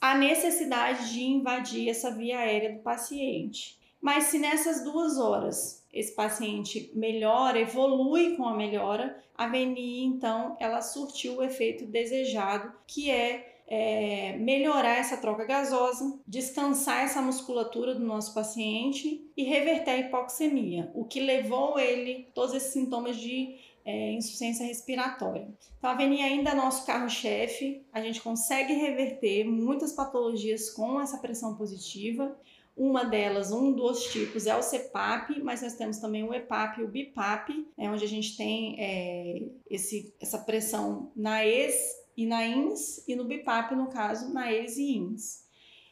a 0.00 0.16
necessidade 0.16 1.12
de 1.12 1.22
invadir 1.22 1.88
essa 1.88 2.10
via 2.10 2.38
aérea 2.38 2.72
do 2.72 2.80
paciente. 2.80 3.78
Mas 4.00 4.24
se 4.24 4.38
nessas 4.38 4.84
duas 4.84 5.18
horas 5.18 5.84
esse 5.92 6.12
paciente 6.12 6.90
melhora, 6.94 7.58
evolui 7.58 8.36
com 8.36 8.44
a 8.46 8.54
melhora, 8.54 9.20
a 9.34 9.48
VNI 9.48 10.04
então 10.04 10.56
ela 10.60 10.80
surtiu 10.80 11.36
o 11.36 11.42
efeito 11.42 11.86
desejado, 11.86 12.72
que 12.86 13.10
é 13.10 13.47
é, 13.68 14.34
melhorar 14.38 14.96
essa 14.96 15.18
troca 15.18 15.44
gasosa, 15.44 16.18
descansar 16.26 17.04
essa 17.04 17.20
musculatura 17.20 17.94
do 17.94 18.04
nosso 18.04 18.32
paciente 18.32 19.30
e 19.36 19.44
reverter 19.44 19.90
a 19.90 19.98
hipoxemia, 19.98 20.90
o 20.94 21.04
que 21.04 21.20
levou 21.20 21.78
ele 21.78 22.28
todos 22.34 22.54
esses 22.54 22.72
sintomas 22.72 23.16
de 23.16 23.56
é, 23.84 24.12
insuficiência 24.12 24.66
respiratória. 24.66 25.48
Então, 25.78 25.90
a 25.90 25.94
VNI 25.94 26.22
ainda 26.22 26.50
é 26.50 26.54
nosso 26.54 26.86
carro-chefe, 26.86 27.82
a 27.92 28.00
gente 28.00 28.22
consegue 28.22 28.72
reverter 28.72 29.44
muitas 29.44 29.92
patologias 29.92 30.70
com 30.70 31.00
essa 31.00 31.18
pressão 31.18 31.54
positiva. 31.54 32.36
Uma 32.76 33.04
delas, 33.04 33.50
um 33.50 33.72
dos 33.72 34.04
tipos 34.04 34.46
é 34.46 34.56
o 34.56 34.62
CPAP, 34.62 35.42
mas 35.42 35.62
nós 35.62 35.74
temos 35.74 35.98
também 35.98 36.22
o 36.22 36.32
EPAP 36.32 36.80
e 36.80 36.84
o 36.84 36.88
BIPAP, 36.88 37.66
é 37.76 37.90
onde 37.90 38.04
a 38.04 38.08
gente 38.08 38.36
tem 38.36 38.76
é, 38.78 39.42
esse, 39.68 40.14
essa 40.20 40.38
pressão 40.38 41.10
na 41.16 41.44
ex 41.44 42.07
e 42.18 42.26
na 42.26 42.44
INS, 42.44 43.04
e 43.06 43.14
no 43.14 43.22
BIPAP, 43.22 43.76
no 43.76 43.86
caso, 43.86 44.34
na 44.34 44.52
ES 44.52 44.76
e 44.76 44.96
INS. 44.96 45.46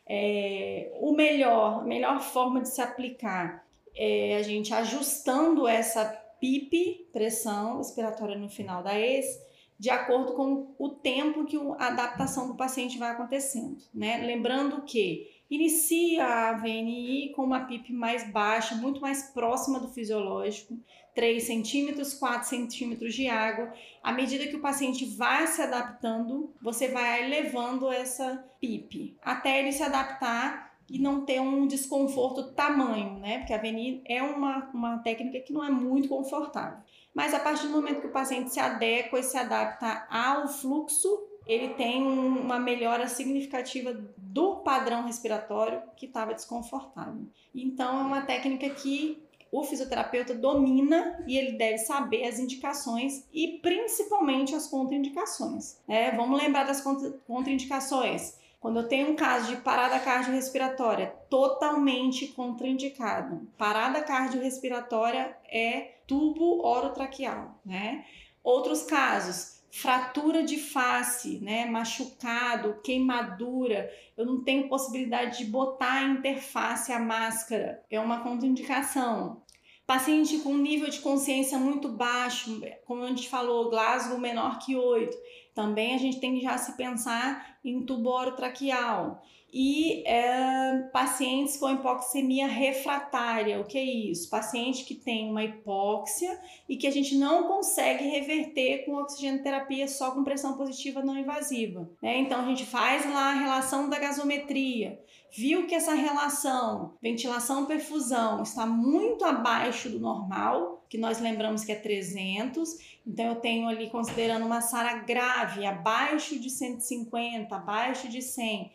É, 0.05 0.91
o 1.01 1.13
melhor, 1.13 1.87
melhor 1.87 2.21
forma 2.21 2.61
de 2.61 2.69
se 2.69 2.81
aplicar 2.81 3.65
é 3.95 4.37
a 4.37 4.43
gente 4.43 4.75
ajustando 4.75 5.69
essa 5.69 6.05
PIP, 6.41 7.09
pressão 7.13 7.79
respiratória 7.79 8.37
no 8.37 8.49
final 8.49 8.83
da 8.83 8.99
ES, 8.99 9.41
de 9.79 9.89
acordo 9.89 10.33
com 10.33 10.75
o 10.77 10.89
tempo 10.89 11.45
que 11.45 11.57
a 11.79 11.87
adaptação 11.87 12.49
do 12.49 12.57
paciente 12.57 12.99
vai 12.99 13.11
acontecendo, 13.13 13.77
né? 13.95 14.17
Lembrando 14.27 14.83
que 14.83 15.31
inicia 15.49 16.25
a 16.25 16.53
VNI 16.55 17.33
com 17.37 17.45
uma 17.45 17.67
PIP 17.67 17.93
mais 17.93 18.29
baixa, 18.33 18.75
muito 18.75 19.01
mais 19.01 19.31
próxima 19.31 19.79
do 19.79 19.87
fisiológico, 19.89 20.77
3 21.17 21.43
centímetros, 21.43 22.13
4 22.13 22.47
centímetros 22.47 23.15
de 23.15 23.27
água. 23.27 23.73
À 24.03 24.13
medida 24.13 24.47
que 24.47 24.55
o 24.55 24.61
paciente 24.61 25.07
vai 25.07 25.47
se 25.47 25.63
adaptando, 25.63 26.53
você 26.61 26.89
vai 26.89 27.25
elevando 27.25 27.91
essa 27.91 28.45
PIP 28.61 29.17
até 29.23 29.59
ele 29.59 29.73
se 29.73 29.83
adaptar 29.83 30.77
e 30.89 30.99
não 30.99 31.25
ter 31.25 31.41
um 31.41 31.67
desconforto 31.67 32.53
tamanho, 32.53 33.19
né? 33.19 33.39
Porque 33.39 33.55
a 33.55 33.59
VNI 33.59 34.03
é 34.05 34.23
uma, 34.23 34.71
uma 34.73 34.99
técnica 34.99 35.41
que 35.41 35.53
não 35.53 35.65
é 35.65 35.71
muito 35.71 36.09
confortável. 36.09 36.79
Mas 37.15 37.33
a 37.33 37.41
partir 37.41 37.67
do 37.67 37.73
momento 37.73 38.03
que 38.03 38.07
o 38.07 38.13
paciente 38.13 38.53
se 38.53 38.61
adequa 38.61 39.19
e 39.19 39.23
se 39.23 39.39
adapta 39.39 40.07
ao 40.11 40.47
fluxo, 40.47 41.09
ele 41.47 41.71
tem 41.71 42.03
uma 42.07 42.59
melhora 42.59 43.09
significativa 43.09 43.97
do 44.19 44.57
padrão 44.57 45.05
respiratório 45.05 45.81
que 45.97 46.07
estava 46.07 46.35
desconfortável. 46.35 47.27
Então, 47.55 48.01
é 48.01 48.03
uma 48.03 48.21
técnica 48.21 48.69
que 48.69 49.26
o 49.51 49.63
fisioterapeuta 49.63 50.35
domina 50.35 51.23
e 51.27 51.37
ele 51.37 51.53
deve 51.53 51.79
saber 51.79 52.25
as 52.25 52.39
indicações 52.39 53.27
e 53.33 53.59
principalmente 53.63 54.55
as 54.55 54.67
contraindicações. 54.67 55.79
É, 55.89 56.11
vamos 56.13 56.41
lembrar 56.41 56.65
das 56.65 56.83
contraindicações. 57.27 58.37
Quando 58.61 58.81
eu 58.81 58.89
tenho 58.89 59.11
um 59.11 59.17
caso 59.17 59.55
de 59.55 59.61
parada 59.61 59.99
cardiorrespiratória 60.01 61.15
totalmente 61.31 62.27
contraindicado, 62.29 63.47
parada 63.57 64.03
cardiorrespiratória 64.03 65.37
é 65.49 65.93
tubo 66.07 66.67
orotraqueal, 66.67 67.61
né? 67.65 68.05
Outros 68.43 68.83
casos, 68.83 69.56
fratura 69.77 70.43
de 70.43 70.57
face, 70.57 71.39
né, 71.43 71.67
machucado, 71.67 72.81
queimadura, 72.83 73.93
eu 74.17 74.25
não 74.25 74.43
tenho 74.43 74.71
possibilidade 74.71 75.37
de 75.37 75.45
botar 75.45 75.93
a 75.93 76.05
interface 76.05 76.91
a 76.93 76.99
máscara, 76.99 77.85
é 77.91 78.01
uma 78.01 78.23
contraindicação. 78.23 79.43
Paciente 79.87 80.39
com 80.39 80.57
nível 80.57 80.89
de 80.89 81.01
consciência 81.01 81.59
muito 81.59 81.91
baixo, 81.91 82.59
como 82.87 83.03
a 83.03 83.09
gente 83.09 83.29
falou, 83.29 83.69
Glasgow 83.69 84.19
menor 84.19 84.59
que 84.61 84.75
8, 84.75 85.15
também 85.55 85.95
a 85.95 85.99
gente 85.99 86.21
tem 86.21 86.35
que 86.35 86.43
já 86.43 86.57
se 86.57 86.75
pensar 86.75 87.59
em 87.63 87.85
tubo 87.85 88.09
orotraqueal 88.09 89.23
e 89.53 90.03
é, 90.07 90.89
pacientes 90.93 91.57
com 91.57 91.71
hipoxemia 91.71 92.47
refratária. 92.47 93.61
O 93.61 93.65
que 93.65 93.79
é 93.79 93.85
isso? 93.85 94.29
Paciente 94.29 94.85
que 94.85 94.95
tem 94.95 95.31
uma 95.31 95.45
hipóxia 95.45 96.39
e 96.69 96.77
que 96.77 96.87
a 96.87 96.91
gente 96.91 97.17
não 97.17 97.45
consegue 97.45 98.05
reverter 98.05 98.85
com 98.85 98.97
oxigenoterapia 98.97 99.89
só 99.89 100.11
com 100.11 100.25
pressão 100.25 100.57
positiva 100.57 101.03
não 101.03 101.17
invasiva. 101.17 101.89
Né? 102.03 102.19
Então 102.19 102.41
a 102.41 102.47
gente 102.47 102.67
faz 102.67 103.07
lá 103.07 103.31
a 103.31 103.35
relação 103.35 103.89
da 103.89 103.99
gasometria, 103.99 105.01
viu 105.33 105.67
que 105.67 105.75
essa 105.75 105.95
relação 105.95 106.95
ventilação-perfusão 107.01 108.43
está 108.43 108.67
muito 108.67 109.25
abaixo 109.25 109.89
do 109.89 110.01
normal, 110.01 110.85
que 110.89 110.99
nós 110.99 111.21
lembramos 111.21 111.65
que 111.65 111.73
é 111.73 111.77
300, 111.77 112.97
então 113.07 113.27
eu 113.27 113.37
tenho 113.37 113.69
ali 113.69 113.91
considerando 113.91 114.45
uma 114.45 114.61
SARA 114.61 114.99
grave, 114.99 115.65
abaixo 115.65 116.39
de 116.39 116.51
150, 116.51 117.55
abaixo 117.55 118.09
de 118.09 118.23
100 118.23 118.71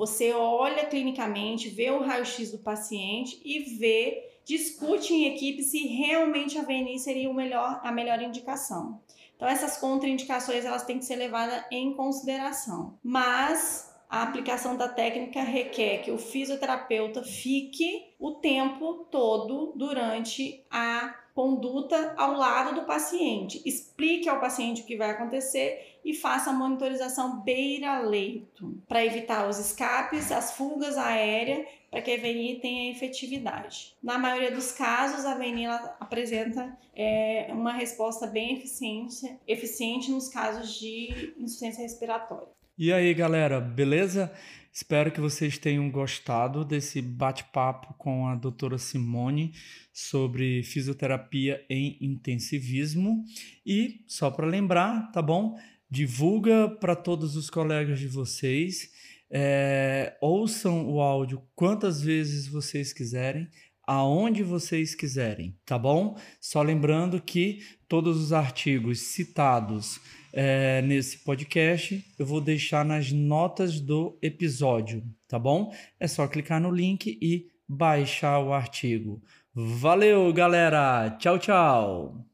você 0.00 0.32
olha 0.32 0.86
clinicamente, 0.86 1.68
vê 1.68 1.90
o 1.90 2.00
raio-x 2.00 2.52
do 2.52 2.58
paciente 2.60 3.38
e 3.44 3.76
vê, 3.76 4.30
discute 4.46 5.12
em 5.12 5.26
equipe 5.26 5.62
se 5.62 5.88
realmente 5.88 6.58
a 6.58 6.62
VNI 6.62 6.98
seria 6.98 7.28
o 7.28 7.34
melhor, 7.34 7.82
a 7.84 7.92
melhor 7.92 8.22
indicação. 8.22 8.98
Então 9.36 9.46
essas 9.46 9.76
contraindicações 9.76 10.64
elas 10.64 10.84
têm 10.84 10.98
que 10.98 11.04
ser 11.04 11.16
levadas 11.16 11.66
em 11.70 11.92
consideração. 11.92 12.98
Mas 13.02 13.94
a 14.08 14.22
aplicação 14.22 14.74
da 14.74 14.88
técnica 14.88 15.42
requer 15.42 15.98
que 15.98 16.10
o 16.10 16.16
fisioterapeuta 16.16 17.22
fique 17.22 18.14
o 18.18 18.36
tempo 18.36 19.06
todo 19.10 19.74
durante 19.76 20.64
a 20.70 21.14
conduta 21.34 22.14
ao 22.16 22.34
lado 22.34 22.74
do 22.74 22.86
paciente, 22.86 23.62
explique 23.64 24.28
ao 24.28 24.40
paciente 24.40 24.82
o 24.82 24.84
que 24.84 24.96
vai 24.96 25.10
acontecer 25.10 25.98
e 26.04 26.14
faça 26.14 26.50
a 26.50 26.52
monitorização 26.52 27.40
beira-leito 27.40 28.82
para 28.88 29.04
evitar 29.04 29.48
os 29.48 29.58
escapes, 29.58 30.32
as 30.32 30.52
fugas 30.52 30.96
aéreas, 30.96 31.66
para 31.90 32.02
que 32.02 32.12
a 32.12 32.16
VNI 32.16 32.60
tenha 32.60 32.90
efetividade. 32.90 33.96
Na 34.02 34.16
maioria 34.16 34.52
dos 34.52 34.72
casos, 34.72 35.24
a 35.24 35.34
VNI 35.34 35.66
apresenta 35.98 36.76
é, 36.94 37.48
uma 37.50 37.72
resposta 37.72 38.26
bem 38.26 38.56
eficiente, 38.56 39.36
eficiente 39.46 40.10
nos 40.10 40.28
casos 40.28 40.78
de 40.78 41.34
insuficiência 41.36 41.82
respiratória. 41.82 42.48
E 42.78 42.92
aí, 42.92 43.12
galera, 43.12 43.60
beleza? 43.60 44.32
Espero 44.72 45.10
que 45.10 45.20
vocês 45.20 45.58
tenham 45.58 45.90
gostado 45.90 46.64
desse 46.64 47.02
bate-papo 47.02 47.92
com 47.98 48.28
a 48.28 48.36
doutora 48.36 48.78
Simone 48.78 49.52
sobre 49.92 50.62
fisioterapia 50.62 51.64
em 51.68 51.98
intensivismo. 52.00 53.24
E 53.66 54.04
só 54.06 54.30
para 54.30 54.46
lembrar, 54.46 55.10
tá 55.10 55.20
bom? 55.20 55.58
Divulga 55.90 56.68
para 56.68 56.94
todos 56.94 57.34
os 57.34 57.50
colegas 57.50 57.98
de 57.98 58.06
vocês. 58.06 58.90
É, 59.28 60.16
ouçam 60.20 60.88
o 60.88 61.00
áudio 61.00 61.42
quantas 61.56 62.00
vezes 62.00 62.46
vocês 62.46 62.92
quiserem, 62.92 63.48
aonde 63.84 64.44
vocês 64.44 64.94
quiserem, 64.94 65.56
tá 65.66 65.76
bom? 65.76 66.16
Só 66.40 66.62
lembrando 66.62 67.20
que 67.20 67.58
todos 67.88 68.16
os 68.16 68.32
artigos 68.32 69.00
citados 69.00 70.00
é, 70.32 70.82
nesse 70.82 71.18
podcast 71.18 72.04
eu 72.18 72.26
vou 72.26 72.40
deixar 72.40 72.84
nas 72.84 73.10
notas 73.12 73.80
do 73.80 74.18
episódio, 74.22 75.02
tá 75.28 75.38
bom? 75.38 75.72
É 75.98 76.06
só 76.06 76.26
clicar 76.28 76.60
no 76.60 76.70
link 76.70 77.18
e 77.20 77.48
baixar 77.68 78.40
o 78.40 78.52
artigo. 78.52 79.22
Valeu, 79.54 80.32
galera! 80.32 81.10
Tchau, 81.18 81.38
tchau! 81.38 82.29